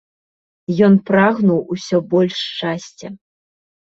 Ён 0.85 0.95
прагнуў 1.09 1.59
усё 1.75 1.97
больш 2.13 2.35
шчасця. 2.47 3.07